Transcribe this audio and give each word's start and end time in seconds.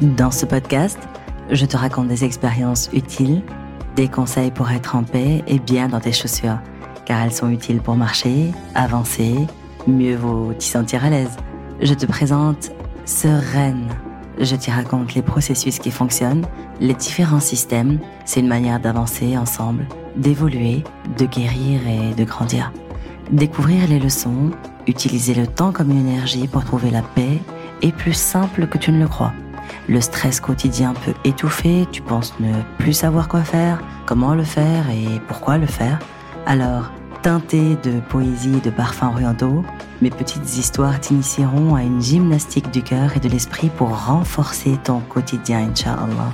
Dans 0.00 0.30
ce 0.30 0.46
podcast, 0.46 0.98
je 1.50 1.66
te 1.66 1.76
raconte 1.76 2.08
des 2.08 2.24
expériences 2.24 2.88
utiles, 2.94 3.42
des 3.96 4.08
conseils 4.08 4.50
pour 4.50 4.70
être 4.70 4.96
en 4.96 5.02
paix 5.02 5.44
et 5.46 5.58
bien 5.58 5.88
dans 5.88 6.00
tes 6.00 6.12
chaussures, 6.12 6.58
car 7.04 7.20
elles 7.20 7.34
sont 7.34 7.50
utiles 7.50 7.82
pour 7.82 7.96
marcher, 7.96 8.52
avancer, 8.74 9.34
mieux 9.86 10.16
vaut 10.16 10.54
t'y 10.54 10.68
sentir 10.68 11.04
à 11.04 11.10
l'aise. 11.10 11.36
Je 11.82 11.92
te 11.92 12.06
présente 12.06 12.70
Sereine. 13.04 13.88
Je 14.38 14.56
t'y 14.56 14.70
raconte 14.70 15.14
les 15.14 15.20
processus 15.20 15.78
qui 15.78 15.90
fonctionnent, 15.90 16.46
les 16.80 16.94
différents 16.94 17.38
systèmes. 17.38 17.98
C'est 18.24 18.40
une 18.40 18.48
manière 18.48 18.80
d'avancer 18.80 19.36
ensemble, 19.36 19.86
d'évoluer, 20.16 20.82
de 21.18 21.26
guérir 21.26 21.80
et 21.86 22.14
de 22.14 22.24
grandir. 22.24 22.72
Découvrir 23.32 23.86
les 23.86 23.98
leçons, 23.98 24.50
utiliser 24.86 25.34
le 25.34 25.46
temps 25.46 25.72
comme 25.72 25.90
une 25.90 26.08
énergie 26.08 26.48
pour 26.48 26.64
trouver 26.64 26.90
la 26.90 27.02
paix 27.02 27.38
est 27.82 27.92
plus 27.92 28.14
simple 28.14 28.66
que 28.66 28.78
tu 28.78 28.92
ne 28.92 29.00
le 29.00 29.08
crois. 29.08 29.34
Le 29.88 30.00
stress 30.00 30.40
quotidien 30.40 30.94
peut 31.04 31.14
étouffer, 31.24 31.86
tu 31.90 32.02
penses 32.02 32.34
ne 32.40 32.52
plus 32.78 32.92
savoir 32.92 33.28
quoi 33.28 33.42
faire, 33.42 33.82
comment 34.06 34.34
le 34.34 34.44
faire 34.44 34.88
et 34.90 35.20
pourquoi 35.28 35.58
le 35.58 35.66
faire. 35.66 35.98
Alors, 36.46 36.90
teinté 37.22 37.76
de 37.82 38.00
poésie 38.08 38.56
et 38.56 38.60
de 38.60 38.70
parfums 38.70 39.10
orientaux, 39.12 39.64
mes 40.00 40.10
petites 40.10 40.56
histoires 40.56 40.98
t'initieront 41.00 41.74
à 41.74 41.82
une 41.82 42.00
gymnastique 42.00 42.70
du 42.70 42.82
cœur 42.82 43.16
et 43.16 43.20
de 43.20 43.28
l'esprit 43.28 43.68
pour 43.68 44.06
renforcer 44.06 44.78
ton 44.82 45.00
quotidien, 45.00 45.68
Inch'Allah. 45.70 46.32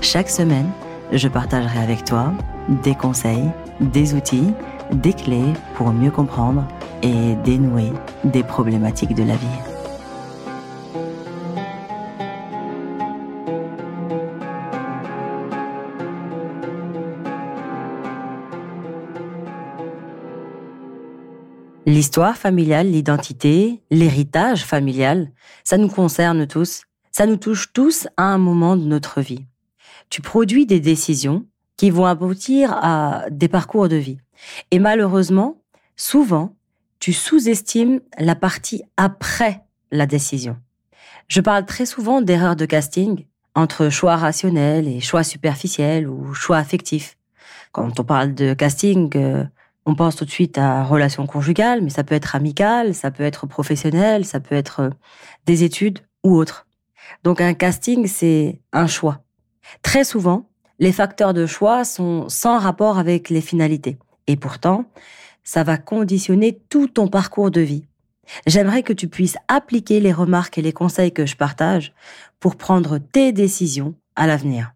Chaque 0.00 0.30
semaine, 0.30 0.70
je 1.12 1.28
partagerai 1.28 1.78
avec 1.78 2.04
toi 2.04 2.32
des 2.68 2.94
conseils, 2.94 3.50
des 3.80 4.14
outils, 4.14 4.52
des 4.92 5.12
clés 5.12 5.52
pour 5.74 5.92
mieux 5.92 6.10
comprendre 6.10 6.64
et 7.02 7.34
dénouer 7.44 7.92
des 8.24 8.42
problématiques 8.42 9.14
de 9.14 9.24
la 9.24 9.36
vie. 9.36 9.46
L'histoire 21.84 22.36
familiale, 22.36 22.90
l'identité, 22.90 23.82
l'héritage 23.90 24.64
familial, 24.64 25.32
ça 25.64 25.78
nous 25.78 25.88
concerne 25.88 26.46
tous. 26.46 26.82
Ça 27.10 27.26
nous 27.26 27.36
touche 27.36 27.72
tous 27.72 28.06
à 28.16 28.22
un 28.22 28.38
moment 28.38 28.76
de 28.76 28.84
notre 28.84 29.20
vie. 29.20 29.46
Tu 30.08 30.22
produis 30.22 30.64
des 30.64 30.78
décisions 30.78 31.44
qui 31.76 31.90
vont 31.90 32.06
aboutir 32.06 32.72
à 32.72 33.24
des 33.30 33.48
parcours 33.48 33.88
de 33.88 33.96
vie. 33.96 34.18
Et 34.70 34.78
malheureusement, 34.78 35.60
souvent, 35.96 36.54
tu 37.00 37.12
sous-estimes 37.12 38.00
la 38.16 38.36
partie 38.36 38.84
après 38.96 39.64
la 39.90 40.06
décision. 40.06 40.56
Je 41.26 41.40
parle 41.40 41.66
très 41.66 41.86
souvent 41.86 42.22
d'erreurs 42.22 42.54
de 42.54 42.64
casting 42.64 43.26
entre 43.56 43.88
choix 43.88 44.16
rationnels 44.16 44.86
et 44.86 45.00
choix 45.00 45.24
superficiels 45.24 46.08
ou 46.08 46.32
choix 46.32 46.58
affectifs. 46.58 47.18
Quand 47.72 47.98
on 47.98 48.04
parle 48.04 48.34
de 48.34 48.54
casting, 48.54 49.10
euh, 49.16 49.44
on 49.86 49.94
pense 49.94 50.16
tout 50.16 50.24
de 50.24 50.30
suite 50.30 50.58
à 50.58 50.84
relation 50.84 51.26
conjugale, 51.26 51.82
mais 51.82 51.90
ça 51.90 52.04
peut 52.04 52.14
être 52.14 52.36
amical, 52.36 52.94
ça 52.94 53.10
peut 53.10 53.24
être 53.24 53.46
professionnel, 53.46 54.24
ça 54.24 54.40
peut 54.40 54.54
être 54.54 54.80
euh, 54.80 54.90
des 55.46 55.64
études 55.64 56.00
ou 56.24 56.36
autre. 56.36 56.66
Donc 57.24 57.40
un 57.40 57.54
casting, 57.54 58.06
c'est 58.06 58.60
un 58.72 58.86
choix. 58.86 59.22
Très 59.82 60.04
souvent, 60.04 60.48
les 60.78 60.92
facteurs 60.92 61.34
de 61.34 61.46
choix 61.46 61.84
sont 61.84 62.28
sans 62.28 62.58
rapport 62.58 62.98
avec 62.98 63.28
les 63.28 63.40
finalités. 63.40 63.98
Et 64.26 64.36
pourtant, 64.36 64.84
ça 65.44 65.64
va 65.64 65.76
conditionner 65.76 66.60
tout 66.68 66.86
ton 66.86 67.08
parcours 67.08 67.50
de 67.50 67.60
vie. 67.60 67.84
J'aimerais 68.46 68.82
que 68.82 68.92
tu 68.92 69.08
puisses 69.08 69.36
appliquer 69.48 70.00
les 70.00 70.12
remarques 70.12 70.58
et 70.58 70.62
les 70.62 70.72
conseils 70.72 71.12
que 71.12 71.26
je 71.26 71.36
partage 71.36 71.92
pour 72.38 72.56
prendre 72.56 72.98
tes 72.98 73.32
décisions 73.32 73.94
à 74.14 74.26
l'avenir 74.26 74.72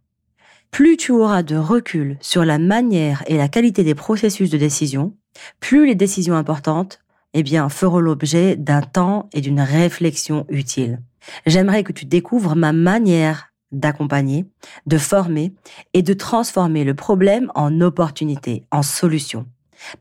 plus 0.71 0.97
tu 0.97 1.13
auras 1.13 1.43
de 1.43 1.57
recul 1.57 2.17
sur 2.21 2.45
la 2.45 2.59
manière 2.59 3.23
et 3.27 3.37
la 3.37 3.49
qualité 3.49 3.85
des 3.85 3.95
processus 3.95 4.51
de 4.51 4.59
décision, 4.59 5.15
plus 5.61 5.87
les 5.87 5.95
décisions 5.95 6.35
importantes 6.35 7.01
eh 7.35 7.43
bien, 7.43 7.69
feront 7.69 8.01
l'objet 8.01 8.57
d'un 8.57 8.81
temps 8.81 9.29
et 9.35 9.43
d'une 9.43 9.61
réflexion 9.61 10.47
utile. 10.49 11.03
J'aimerais 11.45 11.85
que 11.85 11.93
tu 11.93 12.07
découvres 12.07 12.57
ma 12.57 12.73
manière 12.73 13.53
d'accompagner, 13.73 14.47
de 14.87 14.97
former 14.97 15.53
et 15.93 16.03
de 16.03 16.15
transformer 16.15 16.85
le 16.85 16.95
problème 16.95 17.51
en 17.55 17.81
opportunité, 17.81 18.65
en 18.71 18.83
solution. 18.83 19.47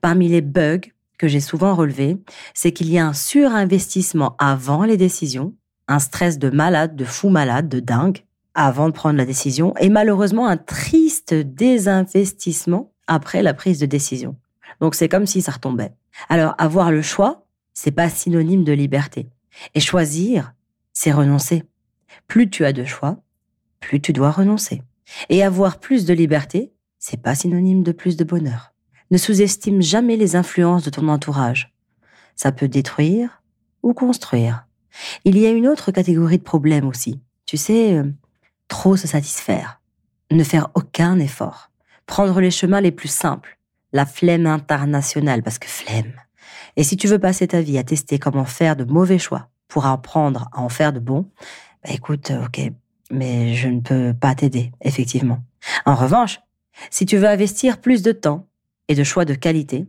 Parmi 0.01 0.29
les 0.29 0.41
bugs 0.41 0.79
que 1.17 1.27
j'ai 1.27 1.39
souvent 1.39 1.75
relevés, 1.75 2.17
c'est 2.53 2.71
qu'il 2.71 2.89
y 2.89 2.97
a 2.97 3.05
un 3.05 3.13
surinvestissement 3.13 4.35
avant 4.37 4.83
les 4.83 4.97
décisions, 4.97 5.53
un 5.87 5.99
stress 5.99 6.39
de 6.39 6.49
malade, 6.49 6.95
de 6.95 7.05
fou 7.05 7.29
malade, 7.29 7.69
de 7.69 7.79
dingue, 7.79 8.23
avant 8.55 8.87
de 8.87 8.93
prendre 8.93 9.17
la 9.17 9.25
décision 9.25 9.75
et 9.77 9.89
malheureusement 9.89 10.47
un 10.47 10.57
triste 10.57 11.33
désinvestissement 11.33 12.91
après 13.07 13.43
la 13.43 13.53
prise 13.53 13.79
de 13.79 13.85
décision. 13.85 14.35
Donc 14.81 14.95
c'est 14.95 15.09
comme 15.09 15.27
si 15.27 15.41
ça 15.41 15.51
retombait. 15.51 15.93
Alors 16.29 16.55
avoir 16.57 16.91
le 16.91 17.01
choix, 17.01 17.45
c'est 17.73 17.91
pas 17.91 18.09
synonyme 18.09 18.63
de 18.63 18.71
liberté. 18.71 19.29
Et 19.73 19.79
choisir, 19.79 20.53
c'est 20.93 21.11
renoncer. 21.11 21.63
Plus 22.27 22.49
tu 22.49 22.65
as 22.65 22.73
de 22.73 22.85
choix, 22.85 23.17
plus 23.79 24.01
tu 24.01 24.13
dois 24.13 24.31
renoncer. 24.31 24.81
Et 25.29 25.43
avoir 25.43 25.79
plus 25.79 26.05
de 26.05 26.13
liberté, 26.13 26.73
c'est 26.97 27.21
pas 27.21 27.35
synonyme 27.35 27.83
de 27.83 27.91
plus 27.91 28.17
de 28.17 28.23
bonheur. 28.23 28.73
Ne 29.11 29.17
sous-estime 29.17 29.81
jamais 29.81 30.17
les 30.17 30.35
influences 30.35 30.83
de 30.83 30.89
ton 30.89 31.07
entourage. 31.09 31.73
Ça 32.35 32.51
peut 32.51 32.67
détruire 32.67 33.43
ou 33.83 33.93
construire. 33.93 34.65
Il 35.25 35.37
y 35.37 35.45
a 35.45 35.51
une 35.51 35.67
autre 35.67 35.91
catégorie 35.91 36.37
de 36.37 36.43
problèmes 36.43 36.87
aussi. 36.87 37.21
Tu 37.45 37.57
sais, 37.57 37.93
euh, 37.93 38.03
trop 38.67 38.95
se 38.95 39.07
satisfaire, 39.07 39.81
ne 40.31 40.43
faire 40.43 40.69
aucun 40.73 41.19
effort, 41.19 41.71
prendre 42.05 42.39
les 42.39 42.51
chemins 42.51 42.81
les 42.81 42.91
plus 42.91 43.09
simples, 43.11 43.57
la 43.93 44.05
flemme 44.05 44.47
internationale, 44.47 45.43
parce 45.43 45.59
que 45.59 45.67
flemme. 45.67 46.13
Et 46.75 46.83
si 46.83 46.97
tu 46.97 47.07
veux 47.07 47.19
passer 47.19 47.47
ta 47.47 47.61
vie 47.61 47.77
à 47.77 47.83
tester 47.83 48.19
comment 48.19 48.45
faire 48.45 48.75
de 48.75 48.83
mauvais 48.83 49.19
choix 49.19 49.49
pour 49.67 49.85
apprendre 49.85 50.49
à 50.51 50.61
en 50.61 50.69
faire 50.69 50.93
de 50.93 50.99
bons, 50.99 51.29
bah 51.83 51.91
écoute, 51.93 52.31
ok, 52.43 52.71
mais 53.11 53.53
je 53.53 53.67
ne 53.67 53.79
peux 53.79 54.13
pas 54.13 54.35
t'aider, 54.35 54.71
effectivement. 54.81 55.39
En 55.85 55.95
revanche, 55.95 56.39
si 56.89 57.05
tu 57.05 57.17
veux 57.17 57.27
investir 57.27 57.79
plus 57.79 58.01
de 58.01 58.11
temps 58.11 58.47
et 58.87 58.95
de 58.95 59.03
choix 59.03 59.25
de 59.25 59.33
qualité 59.33 59.85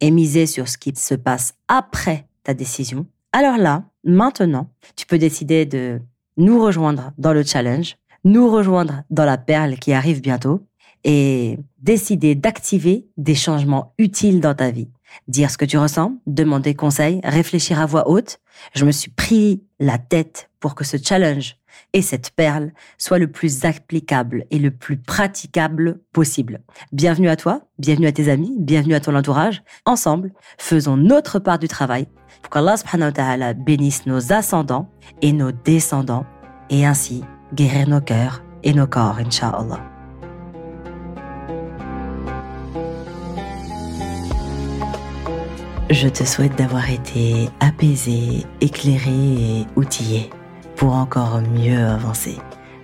et 0.00 0.10
miser 0.10 0.46
sur 0.46 0.68
ce 0.68 0.78
qui 0.78 0.94
se 0.94 1.14
passe 1.14 1.54
après 1.66 2.26
ta 2.44 2.54
décision, 2.54 3.06
alors 3.32 3.58
là, 3.58 3.84
maintenant, 4.04 4.70
tu 4.96 5.06
peux 5.06 5.18
décider 5.18 5.66
de 5.66 6.00
nous 6.36 6.62
rejoindre 6.62 7.12
dans 7.18 7.32
le 7.32 7.42
challenge 7.42 7.96
nous 8.24 8.50
rejoindre 8.50 9.02
dans 9.10 9.24
la 9.24 9.38
perle 9.38 9.76
qui 9.76 9.92
arrive 9.92 10.20
bientôt 10.20 10.66
et 11.04 11.58
décider 11.80 12.34
d'activer 12.34 13.06
des 13.16 13.34
changements 13.34 13.94
utiles 13.98 14.40
dans 14.40 14.54
ta 14.54 14.70
vie. 14.70 14.88
Dire 15.26 15.50
ce 15.50 15.58
que 15.58 15.64
tu 15.64 15.78
ressens, 15.78 16.18
demander 16.26 16.74
conseil, 16.74 17.20
réfléchir 17.24 17.80
à 17.80 17.86
voix 17.86 18.08
haute. 18.08 18.40
Je 18.74 18.84
me 18.84 18.90
suis 18.90 19.10
pris 19.10 19.62
la 19.78 19.98
tête 19.98 20.50
pour 20.60 20.74
que 20.74 20.84
ce 20.84 20.96
challenge 20.96 21.56
et 21.92 22.02
cette 22.02 22.30
perle 22.30 22.72
soient 22.98 23.18
le 23.18 23.30
plus 23.30 23.64
applicable 23.64 24.44
et 24.50 24.58
le 24.58 24.70
plus 24.70 24.96
praticable 24.96 26.00
possible. 26.12 26.60
Bienvenue 26.92 27.28
à 27.28 27.36
toi, 27.36 27.62
bienvenue 27.78 28.08
à 28.08 28.12
tes 28.12 28.28
amis, 28.28 28.54
bienvenue 28.58 28.94
à 28.94 29.00
ton 29.00 29.14
entourage. 29.14 29.62
Ensemble, 29.86 30.32
faisons 30.58 30.96
notre 30.96 31.38
part 31.38 31.58
du 31.58 31.68
travail 31.68 32.06
pour 32.42 32.50
qu'Allah 32.50 33.54
bénisse 33.54 34.06
nos 34.06 34.32
ascendants 34.32 34.90
et 35.22 35.32
nos 35.32 35.52
descendants 35.52 36.26
et 36.70 36.84
ainsi 36.84 37.22
guérir 37.54 37.88
nos 37.88 38.00
cœurs 38.00 38.42
et 38.62 38.72
nos 38.72 38.86
corps, 38.86 39.18
Inch'Allah. 39.18 39.80
Je 45.90 46.08
te 46.08 46.24
souhaite 46.24 46.54
d'avoir 46.56 46.90
été 46.90 47.48
apaisé, 47.60 48.44
éclairé 48.60 49.10
et 49.10 49.66
outillé 49.76 50.30
pour 50.76 50.94
encore 50.94 51.40
mieux 51.40 51.82
avancer. 51.86 52.36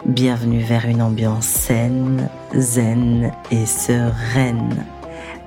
Bienvenue 0.06 0.60
vers 0.60 0.86
une 0.86 1.02
ambiance 1.02 1.46
saine, 1.46 2.28
zen 2.56 3.30
et 3.50 3.66
sereine. 3.66 4.86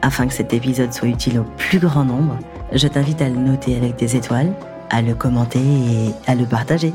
Afin 0.04 0.28
que 0.28 0.34
cet 0.34 0.54
épisode 0.54 0.94
soit 0.94 1.08
utile 1.08 1.40
au 1.40 1.46
plus 1.58 1.80
grand 1.80 2.06
nombre, 2.06 2.38
je 2.74 2.88
t'invite 2.88 3.22
à 3.22 3.30
le 3.30 3.38
noter 3.38 3.76
avec 3.76 3.96
des 3.96 4.16
étoiles, 4.16 4.54
à 4.92 5.02
le 5.02 5.16
commenter 5.16 5.60
et 5.60 6.12
à 6.28 6.36
le 6.36 6.46
partager. 6.46 6.94